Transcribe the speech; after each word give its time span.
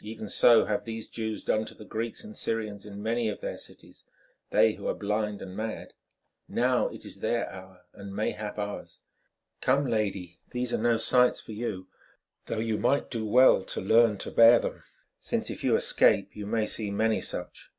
Even 0.00 0.26
so 0.30 0.64
have 0.64 0.86
these 0.86 1.06
Jews 1.06 1.44
done 1.44 1.66
to 1.66 1.74
the 1.74 1.84
Greeks 1.84 2.24
and 2.24 2.34
Syrians 2.34 2.86
in 2.86 3.02
many 3.02 3.28
of 3.28 3.42
the 3.42 3.58
cities—they 3.58 4.72
who 4.72 4.86
are 4.88 4.94
blind 4.94 5.42
and 5.42 5.54
mad. 5.54 5.92
Now 6.48 6.88
it 6.88 7.04
is 7.04 7.20
their 7.20 7.46
hour, 7.50 7.82
and 7.92 8.16
mayhap 8.16 8.58
ours. 8.58 9.02
Come, 9.60 9.84
lady, 9.84 10.40
these 10.50 10.72
are 10.72 10.78
no 10.80 10.96
sights 10.96 11.40
for 11.40 11.52
you, 11.52 11.88
though 12.46 12.56
you 12.58 12.78
might 12.78 13.10
do 13.10 13.26
well 13.26 13.62
to 13.64 13.82
learn 13.82 14.16
to 14.16 14.30
bear 14.30 14.58
them, 14.58 14.82
since 15.18 15.50
if 15.50 15.62
you 15.62 15.76
escape 15.76 16.34
you 16.34 16.46
may 16.46 16.64
see 16.64 16.90
many 16.90 17.20
such. 17.20 17.70